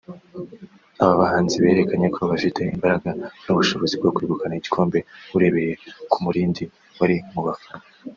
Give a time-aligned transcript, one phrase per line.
[1.01, 3.09] Aba bahanzi berekanye ko bafite imbaraga
[3.43, 4.99] n’ubushobozi bwo kwegukana igikombe
[5.35, 5.73] urebeye
[6.11, 6.63] ku murindi
[6.99, 7.85] wari mu bafana